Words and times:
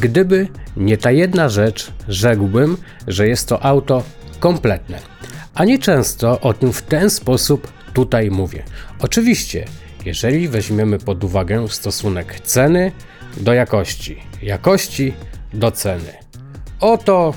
Gdyby 0.00 0.48
nie 0.76 0.96
ta 0.96 1.10
jedna 1.10 1.48
rzecz, 1.48 1.92
rzekłbym, 2.08 2.76
że 3.06 3.28
jest 3.28 3.48
to 3.48 3.62
auto 3.62 4.02
kompletne. 4.40 4.98
A 5.54 5.64
nie 5.64 5.78
często 5.78 6.40
o 6.40 6.52
tym 6.52 6.72
w 6.72 6.82
ten 6.82 7.10
sposób 7.10 7.72
tutaj 7.92 8.30
mówię. 8.30 8.62
Oczywiście, 9.00 9.64
jeżeli 10.04 10.48
weźmiemy 10.48 10.98
pod 10.98 11.24
uwagę 11.24 11.68
stosunek 11.68 12.40
ceny 12.40 12.92
do 13.36 13.54
jakości, 13.54 14.22
jakości 14.42 15.12
do 15.54 15.70
ceny. 15.70 16.12
Oto 16.80 17.34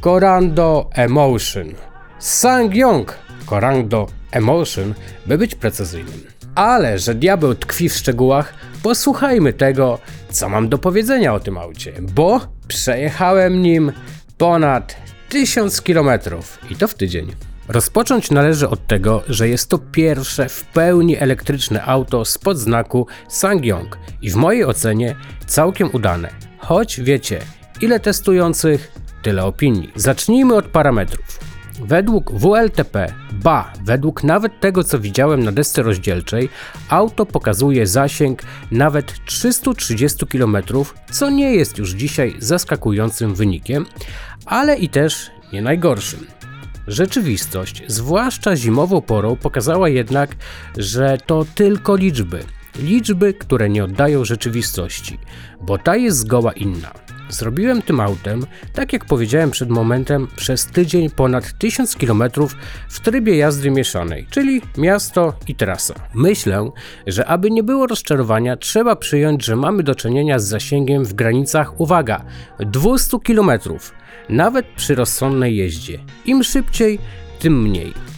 Corando 0.00 0.90
Emotion. 0.94 1.74
Sangyong 2.18 3.18
Corando 3.46 4.06
Emotion, 4.32 4.94
by 5.26 5.38
być 5.38 5.54
precyzyjnym. 5.54 6.20
Ale 6.54 6.98
że 6.98 7.14
diabeł 7.14 7.54
tkwi 7.54 7.88
w 7.88 7.94
szczegółach, 7.94 8.54
posłuchajmy 8.82 9.52
tego, 9.52 9.98
co 10.34 10.48
mam 10.48 10.68
do 10.68 10.78
powiedzenia 10.78 11.34
o 11.34 11.40
tym 11.40 11.58
aucie, 11.58 11.92
bo 12.00 12.40
przejechałem 12.68 13.62
nim 13.62 13.92
ponad 14.38 14.96
1000 15.28 15.80
km 15.80 16.10
i 16.70 16.76
to 16.76 16.88
w 16.88 16.94
tydzień. 16.94 17.32
Rozpocząć 17.68 18.30
należy 18.30 18.68
od 18.68 18.86
tego, 18.86 19.22
że 19.28 19.48
jest 19.48 19.68
to 19.68 19.78
pierwsze 19.78 20.48
w 20.48 20.64
pełni 20.64 21.16
elektryczne 21.16 21.84
auto 21.84 22.24
spod 22.24 22.58
znaku 22.58 23.06
Sangyong 23.28 23.98
i 24.22 24.30
w 24.30 24.36
mojej 24.36 24.64
ocenie 24.64 25.16
całkiem 25.46 25.90
udane. 25.92 26.30
Choć 26.58 27.00
wiecie, 27.00 27.40
ile 27.80 28.00
testujących, 28.00 28.92
tyle 29.22 29.44
opinii. 29.44 29.92
Zacznijmy 29.96 30.54
od 30.54 30.66
parametrów. 30.66 31.43
Według 31.80 32.32
WLTP, 32.32 33.14
ba, 33.32 33.72
według 33.84 34.24
nawet 34.24 34.60
tego 34.60 34.84
co 34.84 35.00
widziałem 35.00 35.44
na 35.44 35.52
desce 35.52 35.82
rozdzielczej, 35.82 36.48
auto 36.88 37.26
pokazuje 37.26 37.86
zasięg 37.86 38.42
nawet 38.70 39.24
330 39.24 40.26
km, 40.26 40.56
co 41.10 41.30
nie 41.30 41.54
jest 41.54 41.78
już 41.78 41.90
dzisiaj 41.90 42.36
zaskakującym 42.38 43.34
wynikiem, 43.34 43.86
ale 44.46 44.76
i 44.76 44.88
też 44.88 45.30
nie 45.52 45.62
najgorszym. 45.62 46.26
Rzeczywistość, 46.86 47.82
zwłaszcza 47.86 48.56
zimową 48.56 49.00
porą, 49.02 49.36
pokazała 49.36 49.88
jednak, 49.88 50.36
że 50.76 51.18
to 51.26 51.44
tylko 51.54 51.96
liczby. 51.96 52.44
Liczby, 52.78 53.34
które 53.34 53.68
nie 53.68 53.84
oddają 53.84 54.24
rzeczywistości, 54.24 55.18
bo 55.60 55.78
ta 55.78 55.96
jest 55.96 56.18
zgoła 56.18 56.52
inna. 56.52 56.92
Zrobiłem 57.28 57.82
tym 57.82 58.00
autem, 58.00 58.46
tak 58.72 58.92
jak 58.92 59.04
powiedziałem 59.04 59.50
przed 59.50 59.70
momentem, 59.70 60.28
przez 60.36 60.66
tydzień 60.66 61.10
ponad 61.10 61.58
1000 61.58 61.96
km 61.96 62.22
w 62.88 63.00
trybie 63.00 63.36
jazdy 63.36 63.70
mieszanej, 63.70 64.26
czyli 64.30 64.62
miasto 64.78 65.34
i 65.46 65.54
trasa. 65.54 65.94
Myślę, 66.14 66.70
że 67.06 67.26
aby 67.26 67.50
nie 67.50 67.62
było 67.62 67.86
rozczarowania, 67.86 68.56
trzeba 68.56 68.96
przyjąć, 68.96 69.44
że 69.44 69.56
mamy 69.56 69.82
do 69.82 69.94
czynienia 69.94 70.38
z 70.38 70.44
zasięgiem 70.44 71.04
w 71.04 71.14
granicach, 71.14 71.80
uwaga, 71.80 72.24
200 72.58 73.18
km, 73.24 73.50
nawet 74.28 74.66
przy 74.66 74.94
rozsądnej 74.94 75.56
jeździe. 75.56 75.98
Im 76.26 76.44
szybciej, 76.44 76.98
tym 77.38 77.62
mniej. 77.62 78.13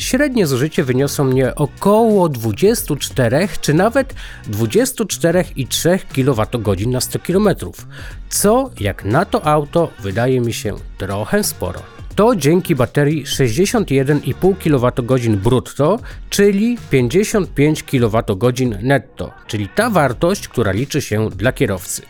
Średnie 0.00 0.46
zużycie 0.46 0.84
wyniosło 0.84 1.24
mnie 1.24 1.54
około 1.54 2.28
24 2.28 3.48
czy 3.60 3.74
nawet 3.74 4.14
24,3 4.50 5.98
kWh 5.98 6.86
na 6.86 7.00
100 7.00 7.18
km, 7.18 7.48
co 8.28 8.70
jak 8.80 9.04
na 9.04 9.24
to 9.24 9.46
auto 9.46 9.90
wydaje 9.98 10.40
mi 10.40 10.52
się 10.52 10.74
trochę 10.98 11.44
sporo. 11.44 11.82
To 12.14 12.36
dzięki 12.36 12.74
baterii 12.74 13.24
61,5 13.24 14.54
kWh 14.56 15.36
brutto, 15.36 15.98
czyli 16.30 16.78
55 16.90 17.82
kWh 17.82 18.82
netto, 18.82 19.32
czyli 19.46 19.68
ta 19.68 19.90
wartość, 19.90 20.48
która 20.48 20.72
liczy 20.72 21.02
się 21.02 21.30
dla 21.30 21.52
kierowcy. 21.52 22.02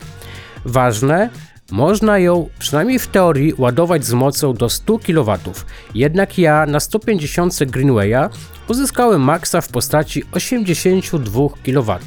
Ważne, 0.65 1.29
można 1.71 2.19
ją, 2.19 2.49
przynajmniej 2.59 2.99
w 2.99 3.07
teorii, 3.07 3.53
ładować 3.57 4.05
z 4.05 4.13
mocą 4.13 4.53
do 4.53 4.69
100 4.69 4.99
kW, 4.99 5.37
jednak 5.95 6.37
ja 6.37 6.65
na 6.65 6.79
150 6.79 7.63
Greenwaya 7.63 8.29
uzyskałem 8.67 9.21
maksa 9.21 9.61
w 9.61 9.67
postaci 9.67 10.23
82 10.31 11.49
kW, 11.65 11.99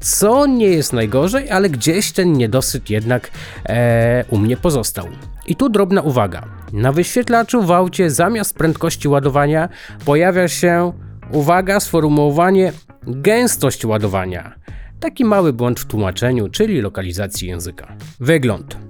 co 0.00 0.46
nie 0.46 0.66
jest 0.66 0.92
najgorzej, 0.92 1.50
ale 1.50 1.70
gdzieś 1.70 2.12
ten 2.12 2.32
niedosyt 2.32 2.90
jednak 2.90 3.30
ee, 3.66 4.24
u 4.28 4.38
mnie 4.38 4.56
pozostał. 4.56 5.06
I 5.46 5.56
tu 5.56 5.68
drobna 5.68 6.02
uwaga. 6.02 6.48
Na 6.72 6.92
wyświetlaczu 6.92 7.62
w 7.62 7.70
aucie 7.70 8.10
zamiast 8.10 8.54
prędkości 8.54 9.08
ładowania 9.08 9.68
pojawia 10.04 10.48
się, 10.48 10.92
uwaga, 11.32 11.80
sformułowanie 11.80 12.72
gęstość 13.06 13.84
ładowania. 13.84 14.54
Taki 15.00 15.24
mały 15.24 15.52
błąd 15.52 15.80
w 15.80 15.86
tłumaczeniu, 15.86 16.48
czyli 16.48 16.80
lokalizacji 16.80 17.48
języka. 17.48 17.96
Wygląd. 18.20 18.83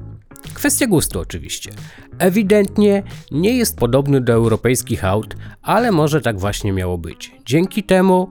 Kwestia 0.65 0.87
gustu 0.87 1.21
oczywiście. 1.21 1.71
Ewidentnie 2.19 3.03
nie 3.31 3.57
jest 3.57 3.77
podobny 3.77 4.21
do 4.21 4.33
europejskich 4.33 5.05
aut, 5.05 5.37
ale 5.63 5.93
może 5.93 6.21
tak 6.21 6.39
właśnie 6.39 6.73
miało 6.73 6.99
być. 6.99 7.33
Dzięki 7.47 7.83
temu 7.83 8.29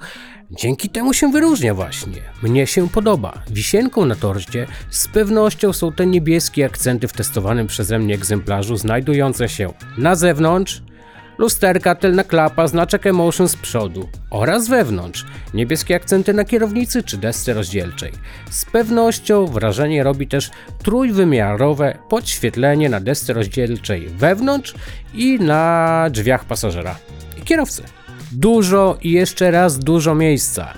Dzięki 0.52 0.90
temu 0.90 1.14
się 1.14 1.32
wyróżnia 1.32 1.74
właśnie. 1.74 2.22
Mnie 2.44 2.68
się 2.68 2.90
podoba. 2.90 3.44
Wisienką 3.50 4.06
na 4.06 4.16
torcie 4.16 4.68
z 4.90 5.08
pewnością 5.08 5.74
są 5.74 5.92
te 5.92 6.06
niebieskie 6.06 6.66
akcenty 6.66 7.08
w 7.08 7.14
testowanym 7.14 7.68
przeze 7.68 8.00
mnie 8.00 8.16
egzemplarzu 8.16 8.78
znajdujące 8.78 9.50
się 9.50 9.74
na 9.98 10.16
zewnątrz, 10.16 10.82
lusterka, 11.38 11.96
tylna 11.96 12.24
klapa, 12.24 12.68
znaczek 12.68 13.08
Emotion 13.08 13.48
z 13.48 13.56
przodu 13.56 14.10
oraz 14.30 14.68
wewnątrz, 14.68 15.26
niebieskie 15.54 15.96
akcenty 15.96 16.34
na 16.34 16.46
kierownicy 16.46 17.04
czy 17.04 17.18
desce 17.18 17.54
rozdzielczej. 17.54 18.12
Z 18.50 18.66
pewnością 18.66 19.46
wrażenie 19.46 20.04
robi 20.04 20.28
też 20.28 20.52
trójwymiarowe 20.84 21.98
podświetlenie 22.10 22.90
na 22.90 23.00
desce 23.00 23.34
rozdzielczej 23.34 24.08
wewnątrz 24.08 24.76
i 25.14 25.40
na 25.40 26.08
drzwiach 26.12 26.46
pasażera 26.46 26.96
i 27.38 27.42
kierowcy. 27.42 27.84
Dużo 28.32 28.98
i 29.02 29.12
jeszcze 29.12 29.52
raz 29.52 29.80
dużo 29.80 30.16
miejsca 30.16 30.74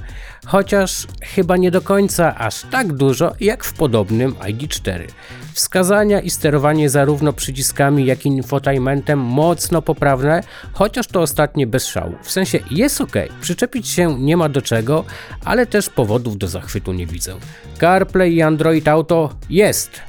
chociaż 0.45 1.07
chyba 1.21 1.57
nie 1.57 1.71
do 1.71 1.81
końca 1.81 2.35
aż 2.35 2.61
tak 2.71 2.93
dużo 2.93 3.33
jak 3.39 3.63
w 3.63 3.73
podobnym 3.73 4.33
ID4. 4.33 5.07
Wskazania 5.53 6.21
i 6.21 6.29
sterowanie 6.29 6.89
zarówno 6.89 7.33
przyciskami 7.33 8.05
jak 8.05 8.25
i 8.25 8.29
infotainmentem 8.29 9.19
mocno 9.19 9.81
poprawne, 9.81 10.43
chociaż 10.73 11.07
to 11.07 11.21
ostatnie 11.21 11.67
bez 11.67 11.85
szału. 11.85 12.15
W 12.23 12.31
sensie 12.31 12.59
jest 12.71 13.01
ok, 13.01 13.15
przyczepić 13.41 13.87
się 13.87 14.19
nie 14.19 14.37
ma 14.37 14.49
do 14.49 14.61
czego, 14.61 15.05
ale 15.45 15.65
też 15.65 15.89
powodów 15.89 16.37
do 16.37 16.47
zachwytu 16.47 16.93
nie 16.93 17.05
widzę. 17.07 17.35
CarPlay 17.79 18.35
i 18.35 18.41
Android 18.41 18.87
Auto 18.87 19.29
jest. 19.49 20.01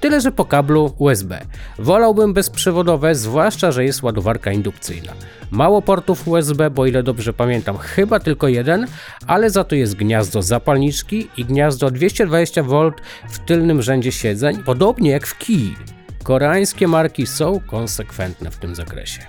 Tyle, 0.00 0.20
że 0.20 0.32
po 0.32 0.44
kablu 0.44 0.94
USB. 0.98 1.40
Wolałbym 1.78 2.32
bezprzewodowe, 2.32 3.14
zwłaszcza, 3.14 3.72
że 3.72 3.84
jest 3.84 4.02
ładowarka 4.02 4.52
indukcyjna. 4.52 5.12
Mało 5.50 5.82
portów 5.82 6.28
USB, 6.28 6.70
bo 6.70 6.86
ile 6.86 7.02
dobrze 7.02 7.32
pamiętam, 7.32 7.78
chyba 7.78 8.20
tylko 8.20 8.48
jeden, 8.48 8.86
ale 9.26 9.50
za 9.50 9.64
to 9.64 9.74
jest 9.74 9.94
gniazdo 9.94 10.42
zapalniczki 10.42 11.28
i 11.36 11.44
gniazdo 11.44 11.86
220V 11.88 12.92
w 13.30 13.38
tylnym 13.38 13.82
rzędzie 13.82 14.12
siedzeń, 14.12 14.62
podobnie 14.64 15.10
jak 15.10 15.26
w 15.26 15.38
Kii. 15.38 15.76
Koreańskie 16.22 16.88
marki 16.88 17.26
są 17.26 17.60
konsekwentne 17.66 18.50
w 18.50 18.56
tym 18.56 18.74
zakresie. 18.74 19.20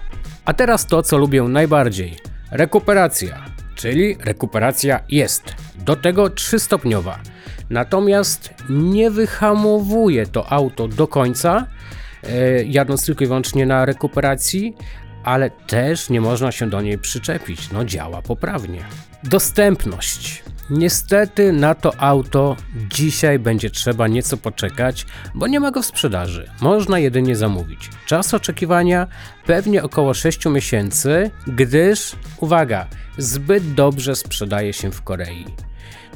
A 0.46 0.54
teraz 0.54 0.86
to, 0.86 1.04
co 1.04 1.18
lubię 1.18 1.44
najbardziej. 1.44 2.18
Rekuperacja, 2.52 3.46
czyli 3.76 4.18
rekuperacja 4.20 5.00
jest. 5.10 5.56
Do 5.86 5.96
tego 5.96 6.30
trzystopniowa. 6.30 7.20
Natomiast 7.72 8.54
nie 8.70 9.12
wyhamowuje 9.12 10.26
to 10.26 10.52
auto 10.52 10.88
do 10.88 11.08
końca, 11.08 11.68
e, 12.24 12.64
jadąc 12.64 13.06
tylko 13.06 13.24
i 13.24 13.28
wyłącznie 13.28 13.66
na 13.66 13.86
rekuperacji, 13.86 14.76
ale 15.24 15.50
też 15.50 16.10
nie 16.10 16.22
można 16.22 16.52
się 16.52 16.70
do 16.70 16.82
niej 16.82 16.98
przyczepić. 16.98 17.72
No 17.72 17.86
działa 17.86 18.22
poprawnie. 18.22 18.84
Dostępność. 19.24 20.44
Niestety 20.70 21.54
na 21.54 21.76
to 21.76 22.00
auto 22.00 22.56
dzisiaj 22.90 23.40
będzie 23.40 23.70
trzeba 23.70 24.08
nieco 24.08 24.38
poczekać, 24.38 25.06
bo 25.36 25.48
nie 25.48 25.60
ma 25.60 25.72
go 25.72 25.82
w 25.82 25.86
sprzedaży. 25.86 26.50
Można 26.62 27.00
jedynie 27.00 27.36
zamówić. 27.36 27.90
Czas 28.06 28.34
oczekiwania 28.34 29.08
pewnie 29.46 29.84
około 29.84 30.14
6 30.14 30.46
miesięcy, 30.46 31.32
gdyż, 31.48 32.16
uwaga, 32.38 32.88
zbyt 33.18 33.74
dobrze 33.74 34.16
sprzedaje 34.16 34.74
się 34.74 34.92
w 34.92 35.02
Korei. 35.02 35.46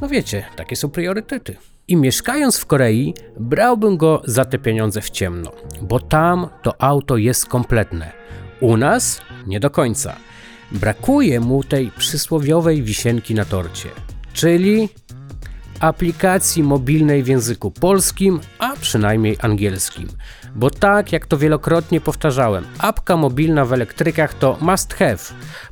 No 0.02 0.08
wiecie, 0.08 0.46
takie 0.56 0.76
są 0.76 0.90
priorytety. 0.90 1.56
I 1.88 1.96
mieszkając 1.96 2.58
w 2.58 2.66
Korei, 2.66 3.14
brałbym 3.40 3.98
go 3.98 4.22
za 4.26 4.46
te 4.46 4.58
pieniądze 4.58 5.02
w 5.02 5.10
ciemno, 5.10 5.52
bo 5.82 6.00
tam 6.00 6.48
to 6.64 6.82
auto 6.82 7.18
jest 7.18 7.46
kompletne. 7.46 8.12
U 8.60 8.78
nas 8.78 9.22
nie 9.48 9.60
do 9.60 9.70
końca. 9.70 10.16
Brakuje 10.72 11.40
mu 11.40 11.64
tej 11.64 11.92
przysłowiowej 11.98 12.84
wisienki 12.84 13.36
na 13.36 13.46
torcie, 13.46 13.90
czyli 14.34 14.90
aplikacji 15.80 16.64
mobilnej 16.64 17.24
w 17.24 17.28
języku 17.28 17.72
polskim, 17.72 18.40
a 18.60 18.76
przynajmniej 18.76 19.38
angielskim. 19.42 20.08
Bo 20.56 20.70
tak 20.70 21.12
jak 21.12 21.26
to 21.26 21.38
wielokrotnie 21.38 22.02
powtarzałem, 22.02 22.66
apka 22.80 23.18
mobilna 23.18 23.66
w 23.66 23.74
elektrykach 23.74 24.34
to 24.34 24.58
must 24.62 24.94
have. 24.94 25.18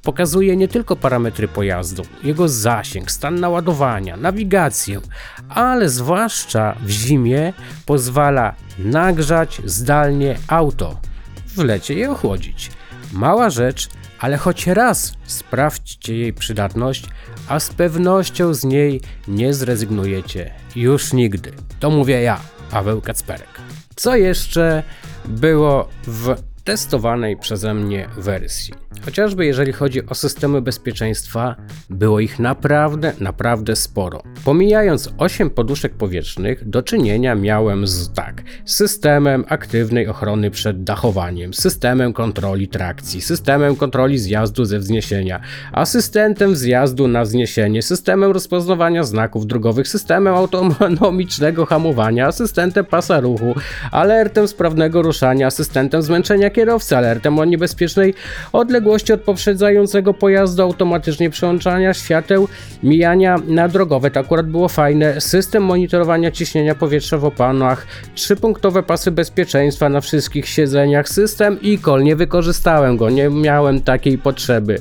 Pokazuje 0.02 0.56
nie 0.56 0.68
tylko 0.68 0.96
parametry 0.96 1.48
pojazdu, 1.48 2.04
jego 2.24 2.50
zasięg, 2.50 3.12
stan 3.12 3.40
naładowania, 3.40 4.18
nawigację, 4.18 5.02
ale 5.50 5.90
zwłaszcza 5.90 6.76
w 6.82 6.90
zimie 6.90 7.54
pozwala 7.86 8.56
nagrzać 8.80 9.62
zdalnie 9.66 10.38
auto, 10.48 11.00
w 11.48 11.64
lecie 11.64 11.94
je 11.94 12.12
ochłodzić. 12.12 12.72
Mała 13.14 13.50
rzecz, 13.50 13.90
ale 14.20 14.38
choć 14.38 14.68
raz 14.68 15.14
sprawdźcie 15.26 16.18
jej 16.18 16.34
przydatność, 16.34 17.06
a 17.48 17.60
z 17.60 17.70
pewnością 17.70 18.54
z 18.54 18.64
niej 18.64 19.02
nie 19.28 19.54
zrezygnujecie 19.54 20.54
już 20.76 21.14
nigdy. 21.14 21.52
To 21.80 21.90
mówię 21.90 22.22
ja, 22.22 22.40
Paweł 22.72 23.02
Kacperek. 23.02 23.50
Co 23.96 24.16
jeszcze 24.16 24.84
było 25.26 25.90
w 26.08 26.36
testowanej 26.64 27.38
przeze 27.38 27.74
mnie 27.74 28.08
wersji? 28.18 28.74
Chociażby 29.06 29.46
jeżeli 29.46 29.74
chodzi 29.74 30.06
o 30.06 30.16
systemy 30.16 30.62
bezpieczeństwa, 30.62 31.56
było 31.90 32.20
ich 32.20 32.40
naprawdę, 32.40 33.14
naprawdę 33.20 33.76
sporo. 33.76 34.24
Pomijając 34.46 35.10
8 35.18 35.50
poduszek 35.50 35.94
powietrznych, 35.94 36.70
do 36.70 36.84
czynienia 36.84 37.36
miałem 37.36 37.88
z 37.88 38.14
tak, 38.14 38.44
systemem 38.66 39.46
aktywnej 39.48 40.08
ochrony 40.08 40.52
przed 40.52 40.84
dachowaniem, 40.84 41.54
systemem 41.54 42.14
kontroli 42.14 42.68
trakcji, 42.68 43.22
systemem 43.22 43.76
kontroli 43.76 44.20
zjazdu 44.20 44.66
ze 44.66 44.80
wzniesienia, 44.80 45.42
asystentem 45.72 46.54
wzjazdu 46.54 47.08
na 47.08 47.24
wzniesienie, 47.24 47.82
systemem 47.82 48.32
rozpoznawania 48.32 49.04
znaków 49.04 49.48
drogowych, 49.48 49.88
systemem 49.88 50.36
autonomicznego 50.36 51.66
hamowania, 51.66 52.28
asystentem 52.28 52.86
pasa 52.86 53.20
ruchu, 53.20 53.56
alertem 53.92 54.48
sprawnego 54.48 55.02
ruszania, 55.02 55.48
asystentem 55.48 56.02
zmęczenia 56.02 56.50
kierowcy, 56.54 56.98
alertem 56.98 57.40
o 57.40 57.46
niebezpiecznej 57.46 58.14
odległości 58.52 59.14
od 59.14 59.22
poprzedzającego 59.22 60.14
pojazdu, 60.14 60.64
automatycznie 60.64 61.30
przełączania 61.30 61.94
świateł, 61.94 62.48
mijania 62.84 63.36
na 63.48 63.68
drogowe, 63.68 64.12
to 64.12 64.20
akurat 64.20 64.48
było 64.48 64.68
fajne, 64.68 65.22
system 65.22 65.64
monitorowania 65.64 66.32
ciśnienia 66.32 66.76
powietrza 66.76 67.18
w 67.18 67.26
opanach, 67.26 67.88
trzypunktowe 68.16 68.84
pasy 68.84 69.12
bezpieczeństwa 69.12 69.90
na 69.90 70.02
wszystkich 70.02 70.48
siedzeniach, 70.48 71.10
system 71.10 71.58
e-call, 71.66 72.04
nie 72.04 72.16
wykorzystałem 72.16 72.98
go, 72.98 73.10
nie 73.10 73.30
miałem 73.30 73.82
takiej 73.82 74.18
potrzeby, 74.18 74.80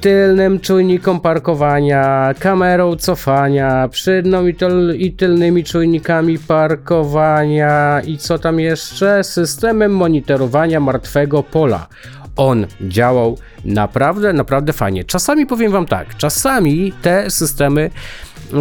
tylnym 0.00 0.60
czujnikom 0.60 1.20
parkowania, 1.20 2.34
kamerą 2.38 2.96
cofania, 2.96 3.88
przedną 3.88 4.46
i, 4.46 4.54
tyl, 4.54 4.96
i 4.98 5.12
tylnymi 5.12 5.64
czujnikami 5.64 6.38
parkowania. 6.38 8.00
I 8.06 8.18
co 8.18 8.38
tam 8.38 8.60
jeszcze, 8.60 9.24
systemem 9.24 9.96
monitorowania 9.96 10.35
martwego 10.80 11.42
pola 11.42 11.86
on 12.36 12.66
działał 12.80 13.38
naprawdę, 13.64 14.32
naprawdę 14.32 14.72
fajnie. 14.72 15.04
Czasami 15.04 15.46
powiem 15.46 15.72
Wam 15.72 15.86
tak, 15.86 16.16
czasami 16.16 16.92
te 17.02 17.30
systemy, 17.30 17.90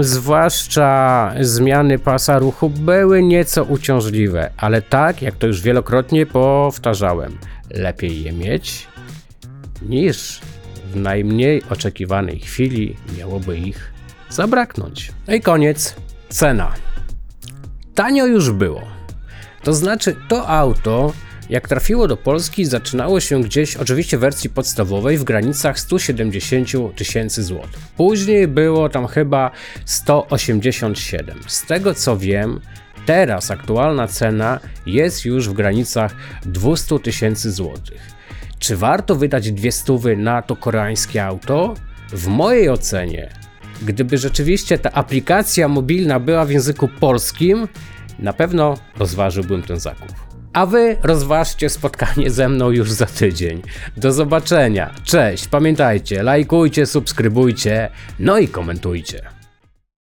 zwłaszcza 0.01 1.31
zmiany 1.42 2.00
pasa 2.00 2.39
ruchu, 2.39 2.69
były 2.69 3.24
nieco 3.24 3.63
uciążliwe, 3.63 4.51
ale 4.57 4.81
tak, 4.81 5.22
jak 5.22 5.36
to 5.36 5.48
już 5.48 5.62
wielokrotnie 5.62 6.25
powtarzałem, 6.25 7.38
lepiej 7.69 8.24
je 8.24 8.31
mieć 8.31 8.88
niż 9.81 10.42
w 10.92 10.95
najmniej 10.95 11.63
oczekiwanej 11.69 12.39
chwili 12.39 12.95
miałoby 13.18 13.57
ich 13.57 13.94
zabraknąć. 14.30 15.12
No 15.27 15.33
i 15.33 15.42
koniec, 15.42 15.95
cena. 16.30 16.74
Tanio 17.95 18.25
już 18.25 18.51
było. 18.51 18.81
To 19.63 19.74
znaczy, 19.74 20.16
to 20.27 20.48
auto 20.50 21.13
jak 21.50 21.68
trafiło 21.68 22.07
do 22.07 22.18
Polski, 22.18 22.65
zaczynało 22.65 23.19
się 23.19 23.42
gdzieś, 23.42 23.75
oczywiście 23.75 24.18
w 24.18 24.21
wersji 24.21 24.50
podstawowej, 24.50 25.18
w 25.18 25.24
granicach 25.24 25.80
170 25.80 26.69
tysięcy 26.95 27.44
złotych. 27.44 27.80
Później 27.97 28.47
było 28.47 28.89
tam 28.89 29.07
chyba 29.07 29.51
187. 29.86 31.39
Z 31.47 31.65
tego 31.65 31.94
co 31.94 32.18
wiem, 32.18 32.59
teraz 33.06 33.51
aktualna 33.51 34.07
cena 34.07 34.59
jest 34.86 35.25
już 35.25 35.50
w 35.50 35.53
granicach 35.53 36.15
200 36.45 37.00
tysięcy 37.00 37.51
złotych. 37.51 38.01
Czy 38.59 38.77
warto 38.77 39.15
wydać 39.15 39.51
dwie 39.51 39.71
stówy 39.71 40.18
na 40.18 40.41
to 40.41 40.56
koreańskie 40.56 41.25
auto? 41.25 41.74
W 42.09 42.27
mojej 42.27 42.69
ocenie, 42.69 43.30
gdyby 43.81 44.18
rzeczywiście 44.18 44.77
ta 44.77 44.91
aplikacja 44.91 45.68
mobilna 45.68 46.19
była 46.19 46.45
w 46.45 46.51
języku 46.51 46.88
polskim, 46.88 47.68
na 48.19 48.33
pewno 48.33 48.77
rozważyłbym 48.98 49.63
ten 49.63 49.80
zakup. 49.80 50.25
A 50.56 50.66
wy 50.66 50.98
rozważcie 51.04 51.69
spotkanie 51.69 52.31
ze 52.31 52.50
mną 52.50 52.72
już 52.72 52.92
za 52.92 53.06
tydzień. 53.06 53.62
Do 53.98 54.12
zobaczenia. 54.12 54.94
Cześć. 55.04 55.48
Pamiętajcie, 55.48 56.24
lajkujcie, 56.24 56.86
subskrybujcie, 56.86 57.90
no 58.19 58.38
i 58.38 58.48
komentujcie. 58.48 59.35